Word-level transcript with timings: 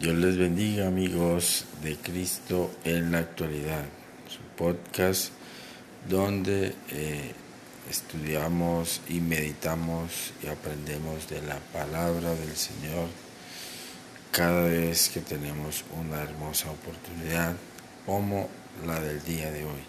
Dios 0.00 0.14
les 0.14 0.38
bendiga 0.38 0.86
amigos 0.86 1.66
de 1.82 1.94
Cristo 1.94 2.70
en 2.84 3.12
la 3.12 3.18
actualidad, 3.18 3.84
su 4.30 4.40
podcast 4.56 5.30
donde 6.08 6.74
eh, 6.88 7.34
estudiamos 7.90 9.02
y 9.10 9.20
meditamos 9.20 10.32
y 10.42 10.46
aprendemos 10.46 11.28
de 11.28 11.42
la 11.42 11.58
palabra 11.74 12.34
del 12.34 12.56
Señor 12.56 13.08
cada 14.32 14.62
vez 14.62 15.10
que 15.10 15.20
tenemos 15.20 15.84
una 16.00 16.22
hermosa 16.22 16.70
oportunidad 16.70 17.54
como 18.06 18.48
la 18.86 18.98
del 19.00 19.22
día 19.22 19.50
de 19.50 19.66
hoy. 19.66 19.82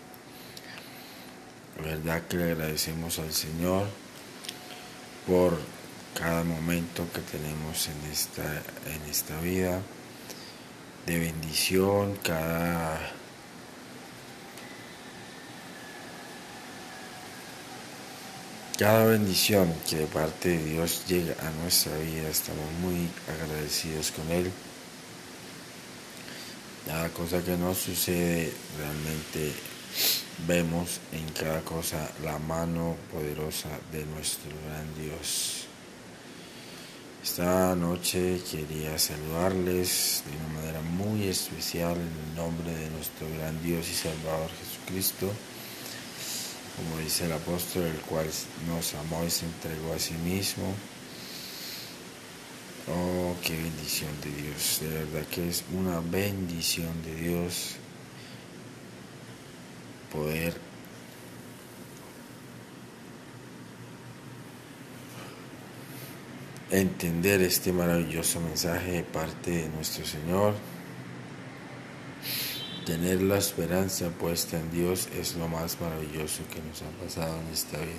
La 1.78 1.84
verdad 1.84 2.28
que 2.28 2.36
le 2.36 2.52
agradecemos 2.52 3.18
al 3.18 3.32
Señor 3.32 3.88
por 5.26 5.58
cada 6.16 6.44
momento 6.44 7.08
que 7.14 7.22
tenemos 7.22 7.88
en 7.88 8.12
esta, 8.12 8.62
en 8.94 9.10
esta 9.10 9.40
vida 9.40 9.82
de 11.06 11.20
bendición, 11.20 12.16
cada 12.24 13.14
cada 18.78 19.06
bendición 19.06 19.74
que 19.88 19.98
de 19.98 20.08
parte 20.08 20.50
de 20.50 20.66
Dios 20.66 21.04
llega 21.08 21.36
a 21.40 21.52
nuestra 21.62 21.96
vida, 21.98 22.28
estamos 22.30 22.66
muy 22.82 23.08
agradecidos 23.28 24.12
con 24.12 24.30
Él. 24.32 24.52
Cada 26.88 27.10
cosa 27.10 27.44
que 27.44 27.56
nos 27.58 27.78
sucede, 27.78 28.52
realmente 28.78 29.54
vemos 30.48 31.00
en 31.12 31.30
cada 31.34 31.62
cosa 31.62 32.10
la 32.24 32.40
mano 32.40 32.96
poderosa 33.12 33.70
de 33.92 34.04
nuestro 34.06 34.50
gran 34.66 34.96
Dios. 34.96 35.71
Esta 37.24 37.76
noche 37.76 38.42
quería 38.50 38.98
saludarles 38.98 40.24
de 40.26 40.38
una 40.38 40.60
manera 40.60 40.82
muy 40.82 41.28
especial 41.28 41.96
en 41.96 42.02
el 42.02 42.36
nombre 42.36 42.74
de 42.74 42.90
nuestro 42.90 43.28
gran 43.38 43.62
Dios 43.62 43.88
y 43.90 43.94
Salvador 43.94 44.50
Jesucristo. 44.60 45.32
Como 46.76 46.98
dice 46.98 47.26
el 47.26 47.34
apóstol, 47.34 47.84
el 47.84 48.00
cual 48.02 48.26
nos 48.68 48.96
amó 48.96 49.24
y 49.24 49.30
se 49.30 49.46
entregó 49.46 49.94
a 49.94 50.00
sí 50.00 50.16
mismo. 50.16 50.74
Oh, 52.88 53.36
qué 53.44 53.54
bendición 53.54 54.10
de 54.24 54.42
Dios. 54.42 54.80
De 54.82 54.90
verdad 54.90 55.28
que 55.30 55.48
es 55.48 55.64
una 55.74 56.00
bendición 56.00 57.04
de 57.04 57.16
Dios 57.16 57.76
poder 60.12 60.71
entender 66.72 67.42
este 67.42 67.74
maravilloso 67.74 68.40
mensaje 68.40 68.92
de 68.92 69.04
parte 69.04 69.52
de 69.52 69.70
nuestro 69.70 70.06
Señor. 70.06 70.54
Tener 72.86 73.22
la 73.22 73.38
esperanza 73.38 74.10
puesta 74.10 74.58
en 74.58 74.72
Dios 74.72 75.10
es 75.18 75.36
lo 75.36 75.48
más 75.48 75.80
maravilloso 75.80 76.42
que 76.52 76.62
nos 76.62 76.82
ha 76.82 77.04
pasado 77.04 77.40
en 77.42 77.54
esta 77.54 77.78
vida. 77.78 77.92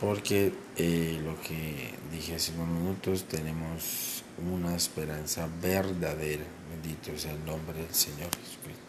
Porque 0.00 0.52
eh, 0.76 1.20
lo 1.24 1.40
que 1.40 1.94
dije 2.12 2.34
hace 2.34 2.52
unos 2.52 2.68
minutos, 2.68 3.24
tenemos 3.24 4.22
una 4.52 4.76
esperanza 4.76 5.48
verdadera. 5.62 6.44
Bendito 6.70 7.18
sea 7.18 7.32
el 7.32 7.44
nombre 7.46 7.78
del 7.78 7.94
Señor 7.94 8.28
Jesucristo. 8.44 8.82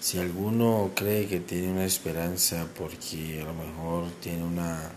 Si 0.00 0.18
alguno 0.18 0.90
cree 0.94 1.26
que 1.28 1.40
tiene 1.40 1.70
una 1.70 1.84
esperanza 1.84 2.66
porque 2.76 3.40
a 3.40 3.44
lo 3.44 3.54
mejor 3.54 4.10
tiene 4.20 4.42
una 4.42 4.90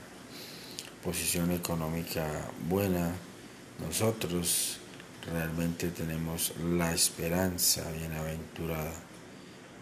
posición 1.04 1.52
económica 1.52 2.26
buena, 2.68 3.12
nosotros 3.80 4.80
realmente 5.32 5.90
tenemos 5.90 6.54
la 6.58 6.94
esperanza 6.94 7.90
bienaventurada, 7.92 8.94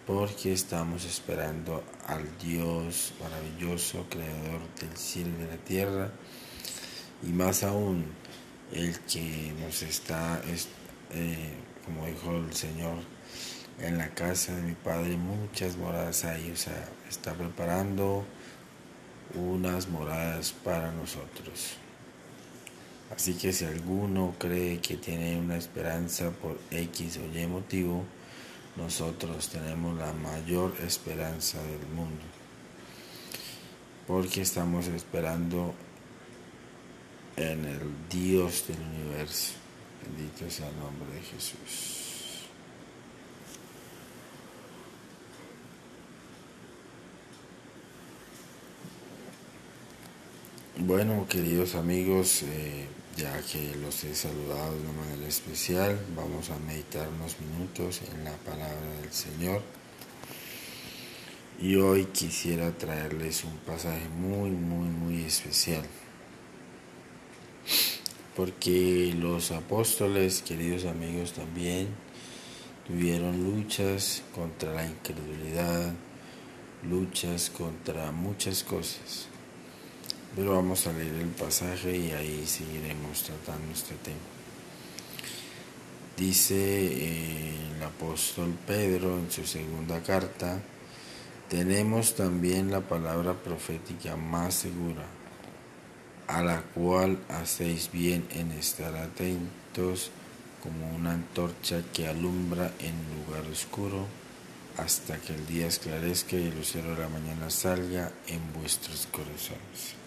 porque 0.06 0.52
estamos 0.52 1.04
esperando 1.04 1.82
al 2.06 2.38
Dios 2.38 3.12
maravilloso, 3.20 4.06
creador 4.08 4.60
del 4.80 4.96
cielo 4.96 5.30
y 5.38 5.42
de 5.42 5.48
la 5.48 5.56
tierra, 5.58 6.10
y 7.22 7.32
más 7.32 7.62
aún 7.62 8.04
el 8.72 8.98
que 9.00 9.52
nos 9.60 9.82
está, 9.82 10.40
eh, 11.12 11.52
como 11.84 12.06
dijo 12.06 12.36
el 12.36 12.52
Señor, 12.54 12.96
en 13.80 13.98
la 13.98 14.08
casa 14.10 14.54
de 14.54 14.62
mi 14.62 14.74
Padre 14.74 15.16
muchas 15.16 15.76
moradas 15.76 16.24
hay, 16.24 16.50
o 16.50 16.56
sea, 16.56 16.88
está 17.08 17.34
preparando 17.34 18.24
unas 19.34 19.88
moradas 19.88 20.52
para 20.52 20.92
nosotros. 20.92 21.76
Así 23.14 23.34
que 23.34 23.52
si 23.52 23.64
alguno 23.64 24.34
cree 24.38 24.80
que 24.80 24.96
tiene 24.96 25.38
una 25.38 25.56
esperanza 25.56 26.30
por 26.30 26.58
X 26.70 27.18
o 27.18 27.38
Y 27.38 27.46
motivo, 27.46 28.04
nosotros 28.76 29.48
tenemos 29.48 29.96
la 29.96 30.12
mayor 30.12 30.74
esperanza 30.84 31.62
del 31.62 31.86
mundo. 31.94 32.22
Porque 34.06 34.42
estamos 34.42 34.86
esperando 34.88 35.74
en 37.36 37.64
el 37.64 37.80
Dios 38.10 38.66
del 38.68 38.80
universo. 38.80 39.52
Bendito 40.02 40.50
sea 40.50 40.68
el 40.68 40.78
nombre 40.78 41.10
de 41.14 41.20
Jesús. 41.22 42.05
Bueno, 50.86 51.26
queridos 51.28 51.74
amigos, 51.74 52.44
eh, 52.44 52.86
ya 53.16 53.42
que 53.42 53.74
los 53.82 54.04
he 54.04 54.14
saludado 54.14 54.72
de 54.72 54.82
una 54.82 54.92
manera 54.92 55.26
especial, 55.26 55.98
vamos 56.14 56.50
a 56.50 56.58
meditar 56.60 57.08
unos 57.08 57.34
minutos 57.40 58.02
en 58.14 58.22
la 58.22 58.30
palabra 58.30 58.92
del 59.02 59.12
Señor. 59.12 59.62
Y 61.60 61.74
hoy 61.74 62.04
quisiera 62.04 62.70
traerles 62.70 63.42
un 63.42 63.56
pasaje 63.66 64.08
muy, 64.10 64.50
muy, 64.50 64.88
muy 64.88 65.24
especial. 65.24 65.82
Porque 68.36 69.12
los 69.18 69.50
apóstoles, 69.50 70.40
queridos 70.40 70.84
amigos, 70.84 71.32
también 71.32 71.88
tuvieron 72.86 73.42
luchas 73.42 74.22
contra 74.32 74.72
la 74.72 74.86
incredulidad, 74.86 75.92
luchas 76.88 77.50
contra 77.50 78.12
muchas 78.12 78.62
cosas. 78.62 79.26
Pero 80.36 80.52
vamos 80.52 80.86
a 80.86 80.92
leer 80.92 81.14
el 81.14 81.28
pasaje 81.28 81.96
y 81.96 82.10
ahí 82.10 82.44
seguiremos 82.46 83.22
tratando 83.22 83.72
este 83.72 83.94
tema. 83.94 84.18
Dice 86.14 86.54
eh, 86.54 87.56
el 87.74 87.82
apóstol 87.82 88.54
Pedro 88.66 89.18
en 89.18 89.30
su 89.30 89.46
segunda 89.46 90.02
carta, 90.02 90.60
tenemos 91.48 92.14
también 92.16 92.70
la 92.70 92.82
palabra 92.82 93.32
profética 93.32 94.16
más 94.16 94.54
segura, 94.54 95.06
a 96.26 96.42
la 96.42 96.60
cual 96.60 97.18
hacéis 97.30 97.90
bien 97.90 98.26
en 98.30 98.50
estar 98.52 98.94
atentos 98.94 100.10
como 100.62 100.94
una 100.94 101.12
antorcha 101.12 101.80
que 101.94 102.08
alumbra 102.08 102.72
en 102.80 102.94
lugar 103.24 103.50
oscuro 103.50 104.06
hasta 104.76 105.16
que 105.16 105.34
el 105.34 105.46
día 105.46 105.66
esclarezca 105.66 106.36
y 106.36 106.48
el 106.48 106.56
lucero 106.56 106.94
de 106.94 107.00
la 107.00 107.08
mañana 107.08 107.48
salga 107.48 108.12
en 108.26 108.52
vuestros 108.52 109.06
corazones. 109.10 110.05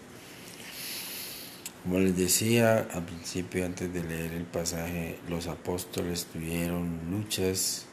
Como 1.89 2.01
les 2.01 2.15
decía 2.15 2.87
al 2.93 3.03
principio, 3.03 3.65
antes 3.65 3.91
de 3.91 4.03
leer 4.03 4.33
el 4.33 4.43
pasaje, 4.43 5.17
los 5.27 5.47
apóstoles 5.47 6.27
tuvieron 6.31 6.99
luchas. 7.09 7.87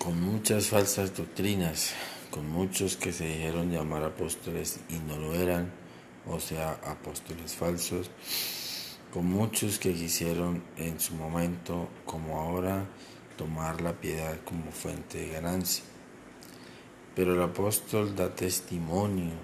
Con 0.00 0.20
muchas 0.20 0.66
falsas 0.66 1.16
doctrinas, 1.16 1.92
con 2.28 2.50
muchos 2.50 2.96
que 2.96 3.12
se 3.12 3.28
dijeron 3.28 3.70
llamar 3.70 4.02
apóstoles 4.02 4.80
y 4.88 4.94
no 4.94 5.16
lo 5.16 5.32
eran, 5.36 5.70
o 6.26 6.40
sea, 6.40 6.72
apóstoles 6.72 7.54
falsos, 7.54 8.10
con 9.12 9.26
muchos 9.26 9.78
que 9.78 9.94
quisieron 9.94 10.64
en 10.76 10.98
su 10.98 11.14
momento, 11.14 11.88
como 12.04 12.40
ahora, 12.40 12.84
tomar 13.36 13.80
la 13.80 13.92
piedad 13.92 14.38
como 14.44 14.70
fuente 14.70 15.18
de 15.18 15.28
ganancia. 15.28 15.84
Pero 17.14 17.34
el 17.34 17.42
apóstol 17.42 18.16
da 18.16 18.34
testimonio 18.34 19.34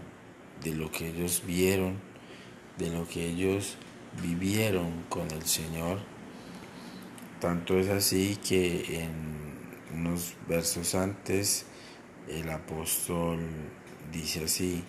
de 0.63 0.75
lo 0.75 0.91
que 0.91 1.09
ellos 1.09 1.43
vieron, 1.47 2.01
de 2.79 2.91
lo 2.91 3.07
que 3.07 3.27
ellos 3.27 3.77
vivieron 4.23 5.05
con 5.09 5.31
el 5.31 5.45
Señor. 5.45 5.99
Tanto 7.41 7.79
es 7.79 7.89
así 7.89 8.37
que 8.37 9.03
en 9.03 9.51
unos 9.95 10.35
versos 10.49 10.95
antes 10.95 11.65
el 12.29 12.51
apóstol 12.51 13.41
dice 14.13 14.45
así, 14.45 14.85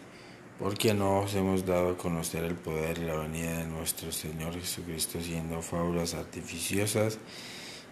porque 0.59 0.93
no 0.93 1.21
os 1.21 1.33
hemos 1.33 1.65
dado 1.65 1.91
a 1.91 1.97
conocer 1.97 2.43
el 2.43 2.55
poder 2.55 2.99
y 2.99 3.05
la 3.05 3.15
venida 3.15 3.57
de 3.57 3.65
nuestro 3.65 4.11
Señor 4.11 4.53
Jesucristo 4.53 5.19
siendo 5.21 5.61
fábulas 5.61 6.13
artificiosas, 6.13 7.17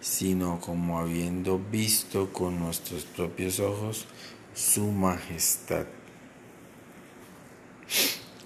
sino 0.01 0.59
como 0.59 0.99
habiendo 0.99 1.59
visto 1.59 2.31
con 2.31 2.59
nuestros 2.59 3.03
propios 3.03 3.59
ojos 3.59 4.05
su 4.53 4.91
majestad. 4.91 5.85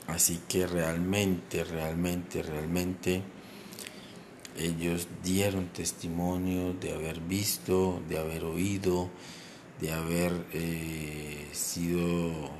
Así 0.07 0.41
que 0.47 0.67
realmente, 0.67 1.63
realmente, 1.63 2.43
realmente 2.43 3.23
ellos 4.57 5.07
dieron 5.23 5.67
testimonio 5.67 6.73
de 6.73 6.93
haber 6.93 7.19
visto, 7.21 8.01
de 8.07 8.19
haber 8.19 8.43
oído, 8.43 9.09
de 9.81 9.91
haber 9.91 10.45
eh, 10.53 11.47
sido 11.51 12.51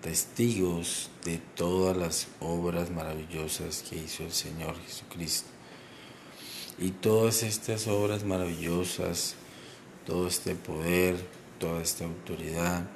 testigos 0.00 1.10
de 1.24 1.38
todas 1.38 1.96
las 1.96 2.28
obras 2.40 2.90
maravillosas 2.90 3.82
que 3.82 3.96
hizo 3.96 4.22
el 4.22 4.32
Señor 4.32 4.76
Jesucristo. 4.82 5.55
Y 6.78 6.90
todas 6.90 7.42
estas 7.42 7.86
obras 7.86 8.24
maravillosas, 8.24 9.34
todo 10.04 10.28
este 10.28 10.54
poder, 10.54 11.16
toda 11.58 11.82
esta 11.82 12.04
autoridad, 12.04 12.86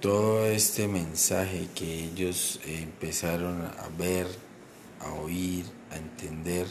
todo 0.00 0.46
este 0.46 0.88
mensaje 0.88 1.68
que 1.74 2.04
ellos 2.04 2.60
empezaron 2.66 3.62
a 3.62 3.88
ver, 3.98 4.26
a 5.00 5.12
oír, 5.12 5.64
a 5.90 5.96
entender 5.96 6.66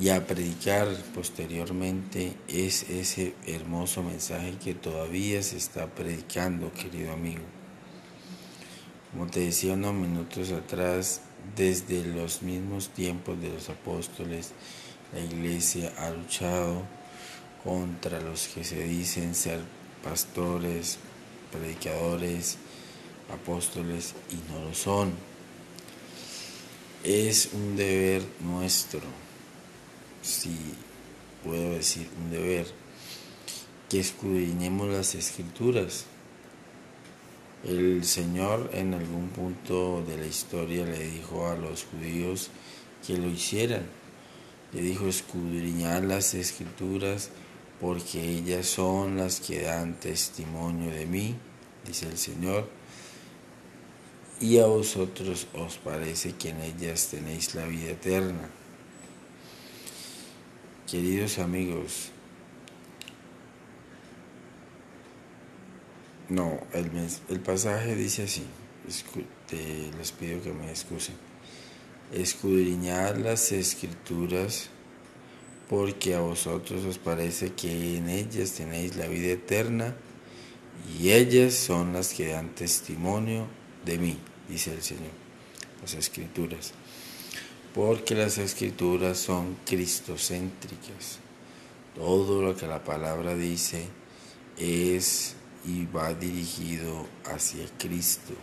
y 0.00 0.10
a 0.10 0.26
predicar 0.26 0.88
posteriormente 1.14 2.34
es 2.46 2.88
ese 2.88 3.34
hermoso 3.46 4.02
mensaje 4.02 4.56
que 4.62 4.74
todavía 4.74 5.42
se 5.42 5.56
está 5.56 5.86
predicando, 5.86 6.72
querido 6.72 7.12
amigo. 7.12 7.42
Como 9.10 9.26
te 9.26 9.40
decía 9.40 9.72
unos 9.72 9.94
minutos 9.94 10.52
atrás, 10.52 11.22
desde 11.56 12.04
los 12.04 12.42
mismos 12.42 12.90
tiempos 12.90 13.40
de 13.40 13.50
los 13.50 13.68
apóstoles, 13.68 14.52
la 15.12 15.20
iglesia 15.20 15.92
ha 15.98 16.10
luchado 16.10 16.82
contra 17.64 18.20
los 18.20 18.48
que 18.48 18.64
se 18.64 18.82
dicen 18.84 19.34
ser 19.34 19.60
pastores, 20.02 20.98
predicadores, 21.50 22.58
apóstoles 23.32 24.14
y 24.30 24.52
no 24.52 24.60
lo 24.64 24.74
son. 24.74 25.12
Es 27.04 27.50
un 27.52 27.76
deber 27.76 28.22
nuestro, 28.40 29.00
si 30.22 30.56
puedo 31.44 31.72
decir 31.72 32.08
un 32.22 32.30
deber, 32.30 32.66
que 33.88 34.00
escudriñemos 34.00 34.88
las 34.88 35.14
escrituras 35.14 36.04
el 37.64 38.04
Señor 38.04 38.70
en 38.72 38.94
algún 38.94 39.28
punto 39.28 40.04
de 40.06 40.16
la 40.16 40.26
historia 40.26 40.84
le 40.84 40.98
dijo 40.98 41.48
a 41.48 41.56
los 41.56 41.84
judíos 41.84 42.50
que 43.06 43.16
lo 43.16 43.28
hicieran. 43.28 43.82
Le 44.72 44.82
dijo 44.82 45.08
escudriñar 45.08 46.04
las 46.04 46.34
escrituras 46.34 47.30
porque 47.80 48.22
ellas 48.22 48.66
son 48.66 49.16
las 49.16 49.40
que 49.40 49.62
dan 49.62 49.98
testimonio 49.98 50.90
de 50.90 51.06
mí, 51.06 51.34
dice 51.86 52.06
el 52.06 52.18
Señor. 52.18 52.68
Y 54.40 54.58
a 54.58 54.66
vosotros 54.66 55.48
os 55.54 55.78
parece 55.78 56.34
que 56.34 56.50
en 56.50 56.60
ellas 56.60 57.08
tenéis 57.08 57.54
la 57.54 57.66
vida 57.66 57.90
eterna. 57.90 58.48
Queridos 60.88 61.38
amigos, 61.38 62.12
No, 66.28 66.60
el, 66.72 66.90
el 67.28 67.40
pasaje 67.40 67.94
dice 67.94 68.24
así, 68.24 68.44
les 69.98 70.12
pido 70.12 70.42
que 70.42 70.52
me 70.52 70.70
excusen. 70.70 71.14
Escudriñad 72.12 73.16
las 73.16 73.52
escrituras 73.52 74.70
porque 75.68 76.14
a 76.14 76.20
vosotros 76.20 76.84
os 76.84 76.98
parece 76.98 77.52
que 77.52 77.98
en 77.98 78.08
ellas 78.08 78.52
tenéis 78.52 78.96
la 78.96 79.06
vida 79.06 79.32
eterna 79.32 79.94
y 80.98 81.10
ellas 81.10 81.54
son 81.54 81.92
las 81.92 82.14
que 82.14 82.28
dan 82.28 82.54
testimonio 82.54 83.46
de 83.84 83.98
mí, 83.98 84.18
dice 84.48 84.72
el 84.72 84.82
Señor, 84.82 85.12
las 85.82 85.94
escrituras. 85.94 86.72
Porque 87.74 88.14
las 88.14 88.38
escrituras 88.38 89.18
son 89.18 89.56
cristocéntricas. 89.66 91.18
Todo 91.94 92.42
lo 92.42 92.56
que 92.56 92.66
la 92.66 92.82
palabra 92.82 93.34
dice 93.34 93.86
es 94.56 95.34
y 95.64 95.86
va 95.86 96.14
dirigido 96.14 97.06
hacia 97.24 97.66
Cristo. 97.78 98.34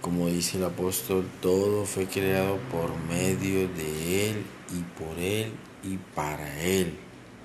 Como 0.00 0.28
dice 0.28 0.58
el 0.58 0.64
apóstol, 0.64 1.28
todo 1.40 1.84
fue 1.84 2.06
creado 2.06 2.58
por 2.70 2.96
medio 3.08 3.68
de 3.68 4.30
Él 4.30 4.44
y 4.70 4.82
por 4.98 5.18
Él 5.18 5.52
y 5.82 5.96
para 6.14 6.62
Él. 6.62 6.96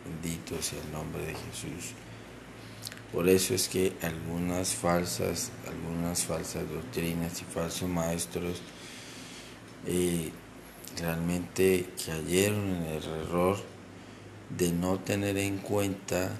Bendito 0.05 0.61
sea 0.61 0.79
el 0.79 0.91
nombre 0.91 1.21
de 1.25 1.33
Jesús. 1.33 1.93
Por 3.11 3.27
eso 3.27 3.53
es 3.53 3.67
que 3.67 3.93
algunas 4.01 4.73
falsas, 4.73 5.51
algunas 5.67 6.23
falsas 6.23 6.69
doctrinas 6.69 7.41
y 7.41 7.45
falsos 7.45 7.89
maestros 7.89 8.61
eh, 9.85 10.31
realmente 10.97 11.89
cayeron 12.05 12.69
en 12.69 12.83
el 12.83 13.03
error 13.03 13.57
de 14.57 14.71
no 14.71 14.99
tener 14.99 15.37
en 15.37 15.57
cuenta 15.57 16.37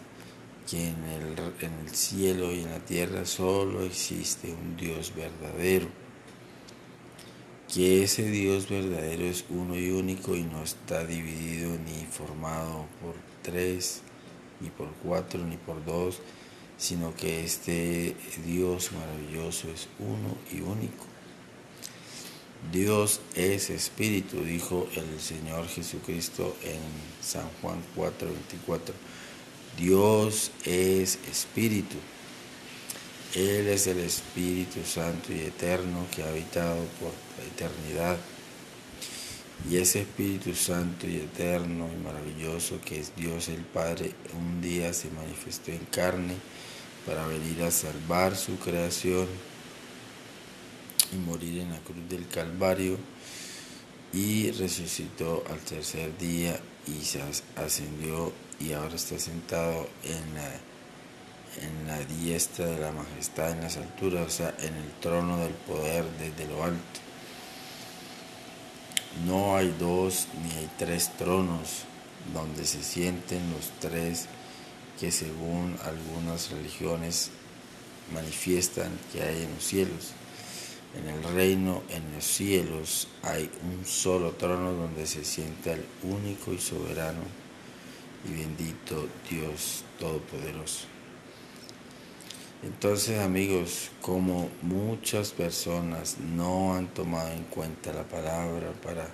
que 0.70 0.90
en 0.90 1.04
el, 1.06 1.40
en 1.62 1.74
el 1.86 1.96
cielo 1.96 2.52
y 2.54 2.62
en 2.62 2.72
la 2.72 2.80
tierra 2.80 3.26
solo 3.26 3.84
existe 3.84 4.54
un 4.54 4.78
Dios 4.78 5.14
verdadero, 5.16 5.88
que 7.74 8.04
ese 8.04 8.24
Dios 8.30 8.70
verdadero 8.70 9.24
es 9.24 9.46
uno 9.50 9.78
y 9.78 9.92
único 9.92 10.36
y 10.36 10.44
no 10.44 10.64
está 10.64 11.06
dividido 11.06 11.72
ni 11.86 12.06
formado 12.06 12.86
por 13.02 13.16
tres, 13.42 14.02
ni 14.60 14.70
por 14.70 14.90
cuatro, 15.04 15.44
ni 15.46 15.58
por 15.58 15.84
dos, 15.86 16.20
sino 16.78 17.16
que 17.16 17.44
este 17.44 18.16
Dios 18.46 18.92
maravilloso 18.92 19.70
es 19.70 19.88
uno 20.00 20.38
y 20.52 20.62
único. 20.62 21.06
Dios 22.72 23.22
es 23.36 23.70
espíritu, 23.70 24.44
dijo 24.44 24.88
el 24.96 25.20
Señor 25.20 25.68
Jesucristo 25.68 26.56
en 26.64 26.80
San 27.22 27.48
Juan 27.62 27.82
4:24. 27.96 28.94
Dios 29.78 30.52
es 30.66 31.20
espíritu. 31.30 31.96
Él 33.34 33.70
es 33.70 33.88
el 33.88 34.00
Espíritu 34.00 34.82
Santo 34.86 35.32
y 35.32 35.40
Eterno 35.40 36.06
que 36.14 36.22
ha 36.24 36.28
habitado 36.28 36.76
por 37.00 37.14
la 37.38 37.46
eternidad. 37.46 38.18
Y 39.70 39.78
ese 39.78 40.02
Espíritu 40.02 40.54
Santo 40.54 41.08
y 41.08 41.18
Eterno 41.18 41.88
y 41.94 42.04
maravilloso 42.04 42.82
que 42.84 43.00
es 43.00 43.16
Dios 43.16 43.48
el 43.48 43.64
Padre, 43.64 44.14
un 44.38 44.62
día 44.62 44.92
se 44.92 45.10
manifestó 45.12 45.72
en 45.72 45.86
carne 45.86 46.36
para 47.06 47.26
venir 47.28 47.64
a 47.64 47.72
salvar 47.72 48.36
su 48.36 48.58
creación 48.58 49.28
y 51.14 51.16
morir 51.16 51.62
en 51.62 51.72
la 51.72 51.80
cruz 51.80 52.10
del 52.10 52.28
Calvario 52.28 52.98
y 54.14 54.52
resucitó 54.52 55.44
al 55.50 55.60
tercer 55.60 56.18
día 56.18 56.60
y 56.88 57.04
se 57.06 57.22
ascendió 57.56 58.34
y 58.62 58.74
ahora 58.74 58.96
está 58.96 59.18
sentado 59.18 59.88
en 60.04 60.36
la, 60.36 61.66
en 61.66 61.88
la 61.88 62.00
diestra 62.06 62.66
de 62.66 62.80
la 62.80 62.92
majestad 62.92 63.52
en 63.52 63.62
las 63.62 63.78
alturas, 63.78 64.28
o 64.28 64.30
sea, 64.30 64.56
en 64.60 64.74
el 64.76 64.92
trono 65.02 65.38
del 65.38 65.54
poder 65.54 66.06
desde 66.20 66.48
lo 66.52 66.64
alto. 66.64 67.00
No 69.26 69.58
hay 69.58 69.76
dos 69.80 70.28
ni 70.44 70.52
hay 70.52 70.70
tres 70.78 71.12
tronos 71.18 71.84
donde 72.34 72.66
se 72.66 72.84
sienten 72.84 73.52
los 73.52 73.70
tres 73.80 74.28
que 75.00 75.12
según 75.12 75.78
algunas 75.84 76.52
religiones 76.52 77.32
manifiestan 78.14 78.92
que 79.12 79.24
hay 79.24 79.44
en 79.44 79.56
los 79.56 79.64
cielos. 79.64 80.12
En 80.96 81.08
el 81.08 81.24
reino, 81.24 81.84
en 81.90 82.14
los 82.14 82.26
cielos, 82.26 83.08
hay 83.24 83.50
un 83.64 83.86
solo 83.86 84.34
trono 84.34 84.74
donde 84.74 85.08
se 85.08 85.24
sienta 85.24 85.72
el 85.72 85.86
único 86.04 86.54
y 86.54 86.60
soberano 86.60 87.42
y 88.26 88.34
bendito 88.34 89.08
Dios 89.30 89.84
Todopoderoso. 90.00 90.88
Entonces 92.64 93.20
amigos, 93.20 93.90
como 94.02 94.50
muchas 94.62 95.32
personas 95.32 96.18
no 96.20 96.76
han 96.76 96.88
tomado 96.88 97.32
en 97.32 97.44
cuenta 97.46 97.92
la 97.92 98.04
palabra 98.04 98.72
para 98.84 99.08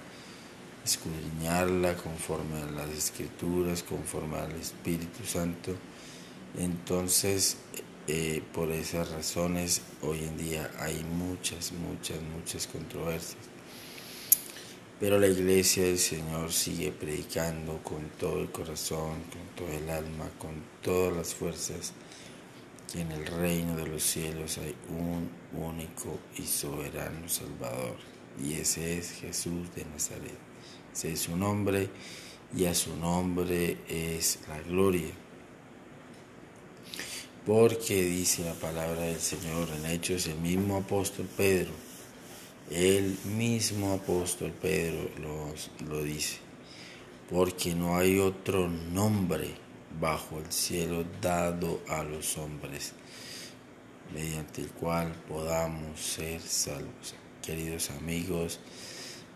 escudriñarla 0.83 1.95
conforme 1.95 2.61
a 2.61 2.71
las 2.71 2.89
escrituras, 2.89 3.83
conforme 3.83 4.37
al 4.37 4.51
Espíritu 4.53 5.25
Santo, 5.25 5.75
entonces 6.57 7.57
eh, 8.07 8.41
por 8.53 8.71
esas 8.71 9.11
razones 9.11 9.81
hoy 10.01 10.19
en 10.25 10.37
día 10.37 10.71
hay 10.79 11.03
muchas, 11.03 11.71
muchas, 11.71 12.17
muchas 12.21 12.67
controversias. 12.67 13.56
Pero 14.99 15.19
la 15.19 15.27
iglesia 15.27 15.83
del 15.83 15.99
Señor 15.99 16.51
sigue 16.51 16.91
predicando 16.91 17.83
con 17.83 18.09
todo 18.19 18.39
el 18.39 18.49
corazón, 18.49 19.21
con 19.29 19.55
todo 19.55 19.71
el 19.71 19.87
alma, 19.91 20.27
con 20.39 20.63
todas 20.81 21.15
las 21.15 21.35
fuerzas, 21.35 21.93
que 22.91 23.01
en 23.01 23.11
el 23.11 23.27
reino 23.27 23.75
de 23.75 23.85
los 23.85 24.01
cielos 24.01 24.57
hay 24.57 24.73
un 24.89 25.29
único 25.53 26.17
y 26.37 26.43
soberano 26.43 27.29
Salvador. 27.29 27.95
Y 28.43 28.53
ese 28.53 28.97
es 28.97 29.11
Jesús 29.11 29.67
de 29.75 29.85
Nazaret. 29.85 30.37
Ese 30.91 31.11
es 31.11 31.19
su 31.19 31.37
nombre 31.37 31.89
y 32.55 32.65
a 32.65 32.73
su 32.73 32.95
nombre 32.95 33.77
es 33.87 34.39
la 34.47 34.59
gloria. 34.61 35.11
Porque 37.45 38.03
dice 38.03 38.43
la 38.43 38.55
palabra 38.55 39.01
del 39.01 39.19
Señor 39.19 39.69
en 39.77 39.85
Hechos, 39.85 40.25
el 40.25 40.39
mismo 40.39 40.77
apóstol 40.77 41.27
Pedro, 41.37 41.71
el 42.69 43.17
mismo 43.25 43.93
apóstol 43.93 44.51
Pedro 44.51 45.09
lo, 45.21 45.53
lo 45.89 46.03
dice, 46.03 46.37
porque 47.29 47.73
no 47.73 47.97
hay 47.97 48.19
otro 48.19 48.67
nombre 48.67 49.55
bajo 49.99 50.39
el 50.39 50.51
cielo 50.51 51.05
dado 51.21 51.81
a 51.87 52.03
los 52.03 52.37
hombres 52.37 52.93
mediante 54.13 54.61
el 54.61 54.69
cual 54.69 55.13
podamos 55.27 55.99
ser 55.99 56.41
salvos. 56.41 57.15
Queridos 57.41 57.89
amigos, 57.91 58.59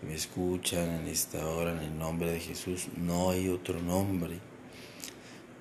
me 0.01 0.15
escuchan 0.15 0.89
en 1.01 1.07
esta 1.07 1.45
hora, 1.47 1.71
en 1.71 1.79
el 1.79 1.97
nombre 1.97 2.31
de 2.31 2.39
Jesús, 2.39 2.87
no 2.97 3.31
hay 3.31 3.49
otro 3.49 3.79
nombre, 3.81 4.39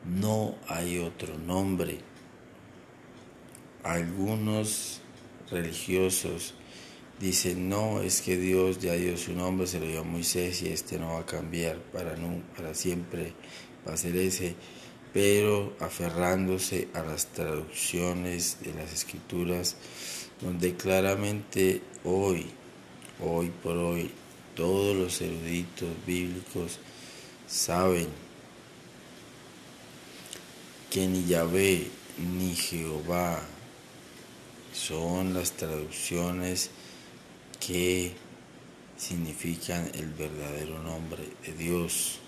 no 0.04 0.56
hay 0.66 0.98
otro 0.98 1.38
nombre. 1.38 1.98
Algunos 3.82 5.00
religiosos 5.50 6.54
dicen, 7.20 7.68
no, 7.68 8.00
es 8.00 8.22
que 8.22 8.38
Dios 8.38 8.78
ya 8.78 8.94
dio 8.94 9.16
su 9.18 9.34
nombre, 9.34 9.66
se 9.66 9.78
lo 9.78 9.86
dio 9.86 10.00
a 10.00 10.04
Moisés 10.04 10.62
y 10.62 10.68
este 10.68 10.98
no 10.98 11.14
va 11.14 11.20
a 11.20 11.26
cambiar 11.26 11.76
para, 11.76 12.16
no, 12.16 12.42
para 12.56 12.74
siempre, 12.74 13.34
va 13.86 13.92
a 13.92 13.96
ser 13.98 14.16
ese. 14.16 14.54
Pero 15.12 15.76
aferrándose 15.80 16.88
a 16.94 17.02
las 17.02 17.26
traducciones 17.26 18.58
de 18.62 18.72
las 18.72 18.92
escrituras, 18.92 19.76
donde 20.40 20.74
claramente 20.76 21.82
hoy, 22.04 22.46
hoy 23.20 23.52
por 23.62 23.76
hoy, 23.76 24.10
todos 24.54 24.96
los 24.96 25.20
eruditos 25.20 25.88
bíblicos 26.06 26.78
saben 27.46 28.08
que 30.90 31.06
ni 31.06 31.26
Yahvé 31.26 31.86
ni 32.18 32.54
Jehová 32.54 33.42
son 34.72 35.34
las 35.34 35.52
traducciones 35.52 36.70
que 37.64 38.12
significan 38.96 39.90
el 39.94 40.08
verdadero 40.14 40.82
nombre 40.82 41.22
de 41.46 41.52
Dios, 41.52 42.18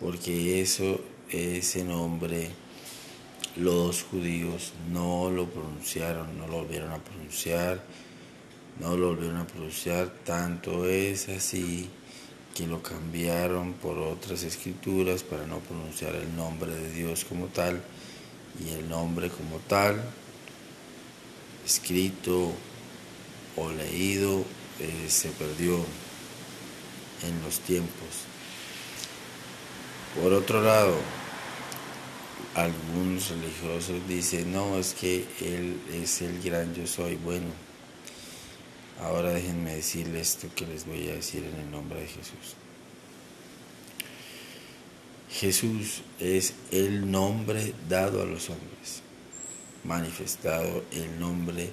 porque 0.00 0.60
eso 0.60 1.00
ese 1.30 1.84
nombre 1.84 2.50
los 3.56 4.02
judíos 4.02 4.72
no 4.92 5.30
lo 5.30 5.48
pronunciaron, 5.48 6.36
no 6.38 6.46
lo 6.46 6.58
volvieron 6.58 6.92
a 6.92 6.98
pronunciar, 6.98 7.82
no 8.80 8.96
lo 8.96 9.08
volvieron 9.08 9.38
a 9.38 9.46
pronunciar, 9.46 10.12
tanto 10.24 10.86
es 10.88 11.28
así 11.28 11.88
que 12.54 12.66
lo 12.66 12.82
cambiaron 12.82 13.74
por 13.74 13.98
otras 13.98 14.44
escrituras 14.44 15.22
para 15.24 15.46
no 15.46 15.58
pronunciar 15.58 16.14
el 16.14 16.34
nombre 16.36 16.72
de 16.74 16.92
Dios 16.92 17.24
como 17.24 17.46
tal. 17.46 17.82
Y 18.64 18.70
el 18.70 18.88
nombre 18.88 19.28
como 19.28 19.58
tal, 19.58 20.00
escrito 21.66 22.52
o 23.56 23.70
leído, 23.70 24.44
eh, 24.80 25.06
se 25.08 25.30
perdió 25.30 25.76
en 27.22 27.42
los 27.42 27.60
tiempos. 27.60 28.24
Por 30.20 30.32
otro 30.32 30.60
lado, 30.60 30.94
algunos 32.54 33.30
religiosos 33.30 34.06
dicen, 34.08 34.52
no, 34.52 34.78
es 34.78 34.94
que 34.94 35.26
Él 35.40 35.80
es 35.92 36.22
el 36.22 36.40
gran 36.40 36.74
yo 36.74 36.86
soy. 36.86 37.16
Bueno, 37.16 37.48
ahora 39.00 39.30
déjenme 39.30 39.74
decirles 39.74 40.30
esto 40.30 40.48
que 40.54 40.66
les 40.66 40.86
voy 40.86 41.08
a 41.08 41.14
decir 41.14 41.44
en 41.44 41.60
el 41.60 41.70
nombre 41.70 42.00
de 42.00 42.06
Jesús. 42.06 42.56
Jesús 45.30 46.02
es 46.20 46.54
el 46.70 47.10
nombre 47.10 47.74
dado 47.88 48.22
a 48.22 48.24
los 48.24 48.50
hombres, 48.50 49.02
manifestado 49.82 50.84
el 50.92 51.18
nombre 51.18 51.70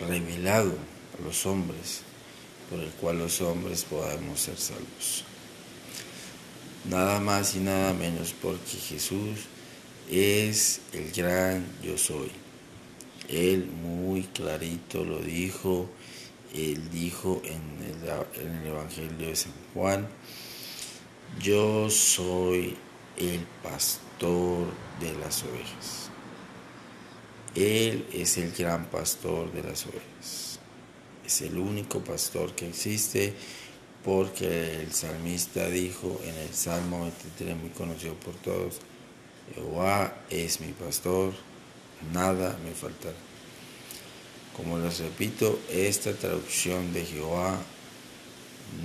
revelado 0.00 0.74
a 1.18 1.24
los 1.24 1.46
hombres, 1.46 2.02
por 2.68 2.80
el 2.80 2.90
cual 2.90 3.18
los 3.18 3.40
hombres 3.40 3.84
podamos 3.84 4.40
ser 4.40 4.56
salvos 4.56 5.24
nada 6.84 7.20
más 7.20 7.54
y 7.56 7.60
nada 7.60 7.92
menos 7.92 8.34
porque 8.40 8.76
Jesús 8.76 9.46
es 10.10 10.80
el 10.92 11.10
gran 11.12 11.64
yo 11.82 11.98
soy. 11.98 12.30
Él 13.28 13.66
muy 13.66 14.22
clarito 14.24 15.04
lo 15.04 15.20
dijo, 15.20 15.88
él 16.54 16.90
dijo 16.90 17.40
en 17.44 17.62
el, 17.84 18.44
en 18.44 18.56
el 18.56 18.66
Evangelio 18.66 19.28
de 19.28 19.36
San 19.36 19.52
Juan, 19.72 20.08
yo 21.40 21.88
soy 21.90 22.76
el 23.16 23.46
pastor 23.62 24.66
de 25.00 25.12
las 25.20 25.44
ovejas. 25.44 26.10
Él 27.54 28.06
es 28.12 28.38
el 28.38 28.52
gran 28.52 28.86
pastor 28.86 29.52
de 29.52 29.62
las 29.62 29.84
ovejas. 29.86 30.60
Es 31.26 31.42
el 31.42 31.58
único 31.58 32.00
pastor 32.00 32.54
que 32.54 32.68
existe 32.68 33.34
porque 34.04 34.80
el 34.80 34.92
salmista 34.92 35.68
dijo 35.68 36.20
en 36.24 36.34
el 36.36 36.54
Salmo 36.54 37.02
23, 37.02 37.56
muy 37.56 37.70
conocido 37.70 38.14
por 38.14 38.34
todos, 38.34 38.80
Jehová 39.54 40.14
es 40.30 40.60
mi 40.60 40.72
pastor, 40.72 41.32
nada 42.12 42.56
me 42.64 42.72
faltará. 42.72 43.16
Como 44.56 44.78
les 44.78 45.00
repito, 45.00 45.58
esta 45.70 46.12
traducción 46.14 46.92
de 46.92 47.04
Jehová 47.04 47.58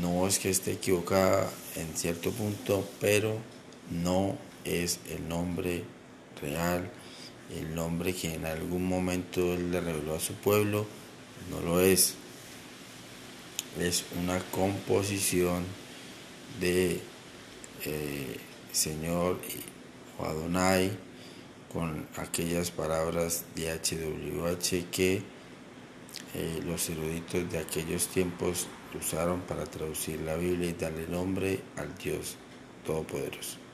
no 0.01 0.27
es 0.27 0.39
que 0.39 0.49
esté 0.49 0.73
equivocada 0.73 1.49
en 1.75 1.95
cierto 1.95 2.31
punto, 2.31 2.87
pero 2.99 3.37
no 3.89 4.37
es 4.63 4.99
el 5.09 5.27
nombre 5.29 5.83
real, 6.41 6.89
el 7.51 7.75
nombre 7.75 8.13
que 8.13 8.33
en 8.33 8.45
algún 8.45 8.85
momento 8.87 9.53
él 9.53 9.71
le 9.71 9.81
reveló 9.81 10.15
a 10.15 10.19
su 10.19 10.33
pueblo, 10.33 10.85
no 11.51 11.61
lo 11.61 11.81
es 11.81 12.15
es 13.79 14.05
una 14.21 14.39
composición 14.51 15.65
de 16.59 17.01
eh, 17.85 18.37
Señor 18.71 19.39
o 20.17 20.25
Adonai 20.25 20.91
con 21.71 22.07
aquellas 22.15 22.71
palabras 22.71 23.43
de 23.55 23.73
HWH 23.73 24.89
que 24.91 25.21
eh, 26.33 26.59
los 26.65 26.89
eruditos 26.89 27.51
de 27.51 27.57
aquellos 27.57 28.07
tiempos 28.07 28.67
usaron 28.97 29.41
para 29.41 29.65
traducir 29.65 30.21
la 30.21 30.35
Biblia 30.35 30.69
y 30.69 30.73
darle 30.73 31.07
nombre 31.07 31.59
al 31.75 31.95
Dios 31.97 32.37
Todopoderoso. 32.85 33.64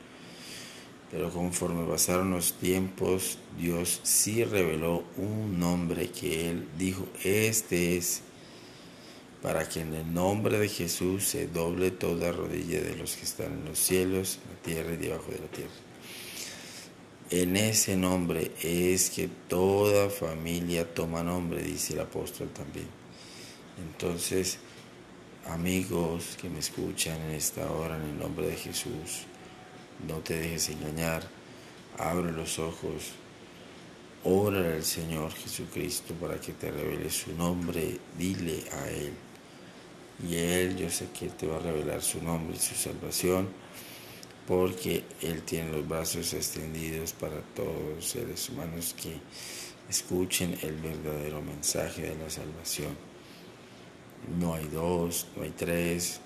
Pero 1.12 1.30
conforme 1.30 1.86
pasaron 1.86 2.32
los 2.32 2.54
tiempos, 2.54 3.38
Dios 3.60 4.00
sí 4.04 4.46
reveló 4.46 5.04
un 5.18 5.60
nombre 5.60 6.10
que 6.10 6.50
Él 6.50 6.70
dijo, 6.78 7.06
este 7.24 7.98
es 7.98 8.22
para 9.42 9.68
que 9.68 9.82
en 9.82 9.94
el 9.94 10.14
nombre 10.14 10.58
de 10.58 10.70
Jesús 10.70 11.26
se 11.26 11.48
doble 11.48 11.92
toda 11.92 12.32
rodilla 12.32 12.80
de 12.82 12.96
los 12.96 13.16
que 13.16 13.24
están 13.24 13.52
en 13.54 13.66
los 13.66 13.80
cielos, 13.80 14.40
la 14.50 14.62
tierra 14.62 14.94
y 14.94 14.98
debajo 14.98 15.32
de 15.32 15.40
la 15.40 15.48
tierra. 15.48 15.72
En 17.32 17.58
ese 17.58 17.98
nombre 17.98 18.52
es 18.62 19.10
que 19.10 19.28
toda 19.48 20.10
familia 20.10 20.94
toma 20.94 21.24
nombre, 21.24 21.64
dice 21.64 21.94
el 21.94 22.02
apóstol 22.02 22.50
también. 22.50 22.88
Entonces, 23.82 24.60
amigos 25.48 26.38
que 26.40 26.50
me 26.50 26.60
escuchan 26.60 27.20
en 27.22 27.32
esta 27.32 27.72
hora, 27.72 27.98
en 27.98 28.04
el 28.04 28.20
nombre 28.20 28.48
de 28.48 28.56
Jesús, 28.56 29.26
no 30.08 30.18
te 30.18 30.36
dejes 30.36 30.70
engañar, 30.70 31.24
abre 31.98 32.32
los 32.32 32.60
ojos, 32.60 33.12
ora 34.24 34.74
al 34.74 34.84
Señor 34.84 35.32
Jesucristo 35.34 36.14
para 36.16 36.40
que 36.40 36.54
te 36.54 36.72
revele 36.72 37.10
su 37.10 37.34
nombre, 37.36 37.98
dile 38.18 38.64
a 38.72 38.90
Él. 38.90 39.14
Y 40.28 40.36
Él, 40.36 40.78
yo 40.78 40.90
sé 40.90 41.08
que 41.18 41.30
te 41.30 41.48
va 41.48 41.58
a 41.58 41.60
revelar 41.60 42.02
su 42.02 42.22
nombre 42.22 42.56
y 42.56 42.60
su 42.60 42.76
salvación, 42.76 43.50
porque 44.48 45.04
Él 45.22 45.42
tiene 45.44 45.72
los 45.72 45.88
brazos 45.88 46.34
extendidos 46.34 47.14
para 47.14 47.42
todos 47.56 47.96
los 47.96 48.06
seres 48.06 48.50
humanos 48.50 48.96
que 49.02 49.16
escuchen 49.90 50.58
el 50.62 50.76
verdadero 50.76 51.42
mensaje 51.42 52.04
de 52.04 52.16
la 52.16 52.30
salvación. 52.30 52.96
No 54.40 54.54
hay 54.54 54.68
dos, 54.68 55.28
no 55.36 55.44
hay 55.44 55.52
tres, 55.52 56.22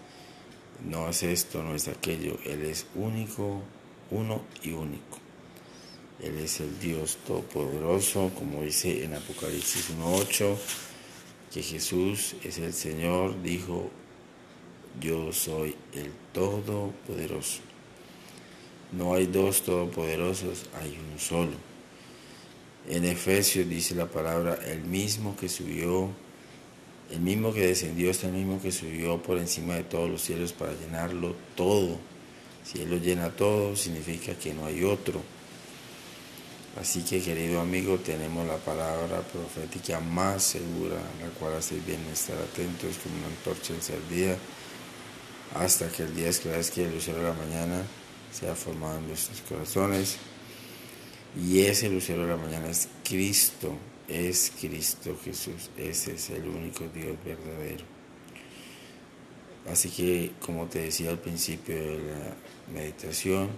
no 0.83 1.09
es 1.09 1.23
esto, 1.23 1.63
no 1.63 1.75
es 1.75 1.87
aquello. 1.87 2.37
Él 2.45 2.63
es 2.63 2.85
único, 2.95 3.61
uno 4.11 4.41
y 4.63 4.71
único. 4.71 5.17
Él 6.21 6.39
es 6.39 6.59
el 6.59 6.79
Dios 6.79 7.17
Todopoderoso, 7.25 8.31
como 8.35 8.63
dice 8.63 9.03
en 9.03 9.13
Apocalipsis 9.13 9.91
1.8 9.91 10.55
que 11.53 11.61
Jesús 11.61 12.35
es 12.43 12.57
el 12.57 12.73
Señor, 12.73 13.41
dijo, 13.41 13.89
yo 14.99 15.31
soy 15.31 15.75
el 15.93 16.11
Todopoderoso. 16.33 17.61
No 18.91 19.13
hay 19.13 19.25
dos 19.25 19.63
todopoderosos, 19.63 20.69
hay 20.81 20.97
uno 20.97 21.19
solo. 21.19 21.51
En 22.87 23.03
Efesios 23.03 23.67
dice 23.67 23.95
la 23.95 24.05
palabra, 24.05 24.57
el 24.65 24.83
mismo 24.83 25.35
que 25.35 25.49
subió, 25.49 26.11
el 27.11 27.19
mismo 27.19 27.53
que 27.53 27.67
descendió 27.67 28.11
es 28.11 28.23
el 28.23 28.31
mismo 28.31 28.61
que 28.61 28.71
subió 28.71 29.21
por 29.21 29.37
encima 29.37 29.75
de 29.75 29.83
todos 29.83 30.09
los 30.09 30.21
cielos 30.21 30.53
para 30.53 30.73
llenarlo 30.73 31.35
todo. 31.55 31.97
Si 32.63 32.81
Él 32.81 32.89
lo 32.89 32.97
llena 32.97 33.29
todo, 33.29 33.75
significa 33.75 34.33
que 34.33 34.53
no 34.53 34.65
hay 34.65 34.83
otro. 34.83 35.21
Así 36.79 37.03
que 37.03 37.21
querido 37.21 37.61
amigo, 37.61 37.97
tenemos 37.99 38.45
la 38.45 38.57
palabra 38.57 39.21
profética 39.21 39.99
más 40.01 40.43
segura, 40.43 40.97
la 41.21 41.29
cual 41.39 41.53
hace 41.53 41.75
bien 41.85 42.01
estar 42.11 42.37
atentos 42.37 42.97
como 43.01 43.15
una 43.17 43.27
antorcha 43.27 43.73
encendida 43.73 44.37
hasta 45.53 45.87
que 45.87 46.03
el 46.03 46.13
día 46.15 46.27
es 46.27 46.39
que 46.71 46.83
el 46.83 46.93
lucero 46.93 47.19
de 47.19 47.23
la 47.23 47.33
mañana 47.33 47.81
sea 48.31 48.55
formado 48.55 48.97
en 48.97 49.07
nuestros 49.07 49.41
corazones. 49.41 50.17
Y 51.37 51.61
ese 51.61 51.89
lucero 51.89 52.23
de 52.23 52.29
la 52.29 52.37
mañana 52.37 52.69
es 52.69 52.89
Cristo, 53.03 53.73
es 54.07 54.51
Cristo 54.59 55.17
Jesús, 55.23 55.69
ese 55.77 56.13
es 56.13 56.29
el 56.29 56.47
único 56.47 56.85
Dios 56.93 57.17
verdadero. 57.23 57.83
Así 59.69 59.89
que, 59.89 60.31
como 60.39 60.67
te 60.67 60.79
decía 60.79 61.09
al 61.09 61.19
principio 61.19 61.75
de 61.75 61.97
la 61.97 62.35
meditación, 62.73 63.49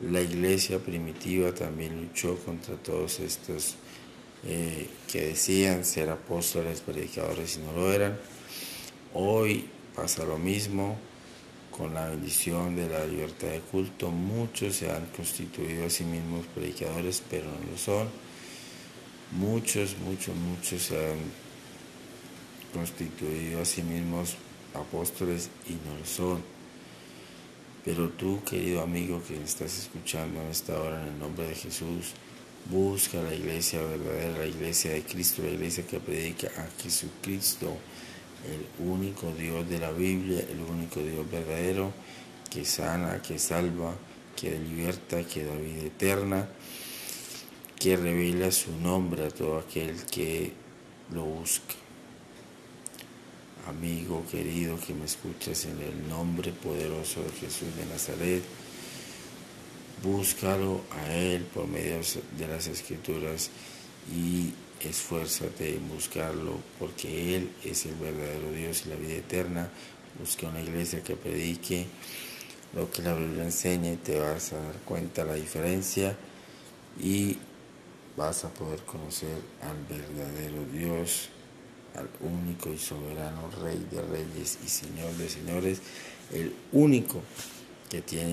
la 0.00 0.20
iglesia 0.20 0.78
primitiva 0.78 1.52
también 1.52 2.00
luchó 2.00 2.36
contra 2.38 2.76
todos 2.76 3.20
estos 3.20 3.74
eh, 4.46 4.88
que 5.10 5.26
decían 5.26 5.84
ser 5.84 6.08
apóstoles, 6.08 6.80
predicadores 6.80 7.56
y 7.56 7.60
no 7.60 7.72
lo 7.72 7.92
eran. 7.92 8.16
Hoy 9.12 9.66
pasa 9.94 10.24
lo 10.24 10.38
mismo 10.38 10.96
con 11.76 11.92
la 11.94 12.08
bendición 12.08 12.76
de 12.76 12.88
la 12.88 13.04
libertad 13.04 13.48
de 13.48 13.60
culto. 13.60 14.10
Muchos 14.10 14.76
se 14.76 14.90
han 14.90 15.06
constituido 15.06 15.84
a 15.84 15.90
sí 15.90 16.04
mismos 16.04 16.46
predicadores, 16.54 17.22
pero 17.28 17.46
no 17.46 17.70
lo 17.72 17.76
son. 17.76 18.08
Muchos, 19.32 19.96
muchos, 19.98 20.34
muchos 20.34 20.82
se 20.82 20.96
han 20.96 21.18
constituido 22.74 23.62
a 23.62 23.64
sí 23.64 23.82
mismos 23.82 24.36
apóstoles 24.74 25.50
y 25.68 25.72
no 25.88 25.98
lo 25.98 26.04
son. 26.04 26.42
Pero 27.84 28.08
tú, 28.10 28.42
querido 28.44 28.82
amigo 28.82 29.22
que 29.26 29.40
estás 29.42 29.78
escuchando 29.78 30.40
en 30.42 30.48
esta 30.48 30.78
hora, 30.80 31.00
en 31.00 31.14
el 31.14 31.18
nombre 31.18 31.46
de 31.46 31.54
Jesús, 31.54 32.12
busca 32.68 33.22
la 33.22 33.32
iglesia 33.32 33.80
verdadera, 33.82 34.38
la 34.38 34.46
iglesia 34.46 34.92
de 34.92 35.02
Cristo, 35.02 35.42
la 35.42 35.50
iglesia 35.50 35.86
que 35.86 36.00
predica 36.00 36.48
a 36.48 36.82
Jesucristo, 36.82 37.76
el 38.48 38.86
único 38.86 39.32
Dios 39.32 39.68
de 39.68 39.78
la 39.78 39.92
Biblia, 39.92 40.40
el 40.50 40.60
único 40.60 41.00
Dios 41.00 41.30
verdadero, 41.30 41.92
que 42.50 42.64
sana, 42.64 43.22
que 43.22 43.38
salva, 43.38 43.94
que 44.36 44.58
liberta, 44.58 45.22
que 45.22 45.44
da 45.44 45.54
vida 45.54 45.84
eterna, 45.84 46.48
que 47.80 47.96
revela 47.96 48.52
su 48.52 48.70
nombre 48.76 49.26
a 49.26 49.30
todo 49.30 49.58
aquel 49.58 50.04
que 50.04 50.52
lo 51.12 51.24
busca 51.24 51.74
amigo 53.70 54.24
querido 54.30 54.78
que 54.78 54.94
me 54.94 55.04
escuchas 55.04 55.64
en 55.64 55.80
el 55.80 56.08
nombre 56.08 56.52
poderoso 56.52 57.22
de 57.22 57.30
Jesús 57.32 57.74
de 57.76 57.86
Nazaret. 57.86 58.42
Búscalo 60.02 60.80
a 60.90 61.14
Él 61.14 61.44
por 61.44 61.66
medio 61.66 62.00
de 62.38 62.48
las 62.48 62.66
escrituras 62.66 63.50
y 64.14 64.52
esfuérzate 64.80 65.76
en 65.76 65.88
buscarlo 65.88 66.58
porque 66.78 67.36
Él 67.36 67.50
es 67.64 67.86
el 67.86 67.94
verdadero 67.94 68.52
Dios 68.52 68.84
y 68.86 68.88
la 68.88 68.96
vida 68.96 69.14
eterna. 69.14 69.70
Busca 70.18 70.48
una 70.48 70.60
iglesia 70.60 71.02
que 71.02 71.16
predique 71.16 71.86
lo 72.74 72.90
que 72.90 73.02
la 73.02 73.14
Biblia 73.14 73.44
enseña 73.44 73.92
y 73.92 73.96
te 73.96 74.18
vas 74.18 74.52
a 74.52 74.56
dar 74.56 74.76
cuenta 74.84 75.24
la 75.24 75.34
diferencia 75.34 76.16
y 77.02 77.36
vas 78.20 78.44
a 78.44 78.50
poder 78.50 78.80
conocer 78.80 79.34
al 79.62 79.82
verdadero 79.88 80.62
Dios 80.70 81.30
al 81.96 82.06
único 82.20 82.70
y 82.70 82.76
soberano 82.76 83.50
Rey 83.62 83.88
de 83.90 84.02
Reyes 84.02 84.58
y 84.62 84.68
Señor 84.68 85.10
de 85.14 85.26
Señores, 85.26 85.80
el 86.30 86.54
único 86.72 87.22
que 87.88 88.02
tiene 88.02 88.32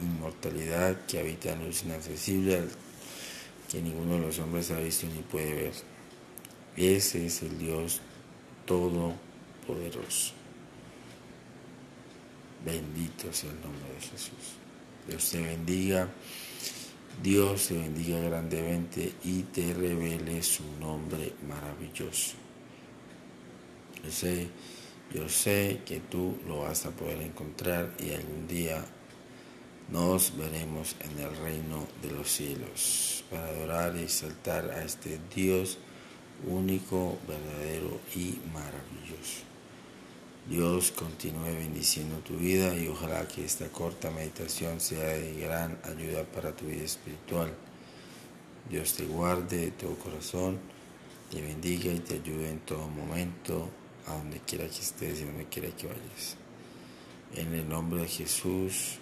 inmortalidad, 0.00 1.04
que 1.06 1.18
habita 1.18 1.52
en 1.52 1.66
luz 1.66 1.82
inaccesible, 1.82 2.68
que 3.68 3.82
ninguno 3.82 4.14
de 4.14 4.20
los 4.20 4.38
hombres 4.38 4.70
ha 4.70 4.78
visto 4.78 5.06
ni 5.08 5.22
puede 5.22 5.54
ver. 5.54 5.72
Ese 6.76 7.26
es 7.26 7.42
el 7.42 7.58
Dios 7.58 8.00
Todopoderoso. 8.64 10.34
Bendito 12.64 13.32
sea 13.32 13.50
el 13.50 13.60
nombre 13.60 13.92
de 13.92 14.00
Jesús. 14.00 14.54
Dios 15.08 15.30
te 15.30 15.40
bendiga. 15.42 16.08
Dios 17.22 17.68
te 17.68 17.74
bendiga 17.74 18.20
grandemente 18.20 19.12
y 19.24 19.42
te 19.44 19.72
revele 19.72 20.42
su 20.42 20.64
nombre 20.78 21.32
maravilloso. 21.48 22.36
Yo 24.04 24.10
sé, 24.10 24.48
yo 25.12 25.28
sé 25.28 25.80
que 25.86 26.00
tú 26.00 26.38
lo 26.46 26.60
vas 26.60 26.84
a 26.86 26.90
poder 26.90 27.22
encontrar 27.22 27.94
y 27.98 28.12
algún 28.12 28.46
día 28.46 28.84
nos 29.90 30.36
veremos 30.36 30.96
en 31.00 31.18
el 31.18 31.36
reino 31.36 31.86
de 32.02 32.10
los 32.10 32.28
cielos 32.28 33.24
para 33.30 33.46
adorar 33.46 33.96
y 33.96 34.02
exaltar 34.02 34.70
a 34.70 34.84
este 34.84 35.18
Dios 35.34 35.78
único, 36.46 37.18
verdadero 37.26 38.00
y 38.14 38.38
maravilloso. 38.52 39.53
Dios 40.48 40.90
continúe 40.90 41.54
bendiciendo 41.56 42.18
tu 42.18 42.36
vida 42.36 42.76
y 42.76 42.86
ojalá 42.88 43.26
que 43.26 43.42
esta 43.42 43.68
corta 43.68 44.10
meditación 44.10 44.78
sea 44.78 45.04
de 45.04 45.40
gran 45.40 45.78
ayuda 45.84 46.24
para 46.24 46.54
tu 46.54 46.66
vida 46.66 46.84
espiritual. 46.84 47.50
Dios 48.68 48.92
te 48.92 49.06
guarde 49.06 49.56
de 49.56 49.70
todo 49.70 49.94
corazón, 49.96 50.58
te 51.30 51.40
bendiga 51.40 51.90
y 51.90 52.00
te 52.00 52.16
ayude 52.16 52.50
en 52.50 52.60
todo 52.60 52.86
momento 52.88 53.70
a 54.06 54.18
donde 54.18 54.38
quiera 54.40 54.66
que 54.66 54.80
estés 54.80 55.20
y 55.20 55.24
donde 55.24 55.46
quiera 55.46 55.74
que 55.74 55.86
vayas. 55.86 56.36
En 57.34 57.54
el 57.54 57.66
nombre 57.66 58.02
de 58.02 58.08
Jesús, 58.08 58.98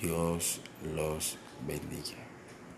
Dios 0.00 0.60
los 0.94 1.36
bendiga. 1.66 2.21